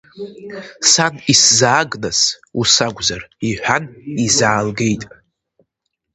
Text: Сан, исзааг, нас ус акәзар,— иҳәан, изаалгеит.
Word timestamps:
Сан, 0.91 1.15
исзааг, 1.33 1.91
нас 2.01 2.19
ус 2.59 2.73
акәзар,— 2.87 3.21
иҳәан, 3.49 3.83
изаалгеит. 4.25 5.03